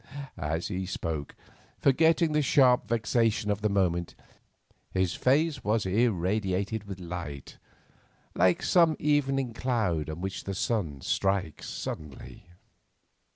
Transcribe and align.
As 0.35 0.69
he 0.69 0.87
spoke, 0.87 1.35
forgetting 1.77 2.31
the 2.31 2.41
sharp 2.41 2.87
vexation 2.87 3.51
of 3.51 3.61
the 3.61 3.69
moment, 3.69 4.15
his 4.89 5.13
face 5.13 5.63
was 5.63 5.85
irradiated 5.85 6.85
with 6.85 6.99
light—like 6.99 8.63
some 8.63 8.95
evening 8.97 9.53
cloud 9.53 10.09
on 10.09 10.19
which 10.19 10.45
the 10.45 10.55
sun 10.55 11.01
strikes 11.01 11.69
suddenly. 11.69 12.47